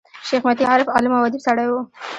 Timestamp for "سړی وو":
1.47-1.79